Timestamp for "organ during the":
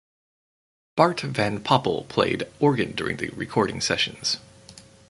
2.59-3.29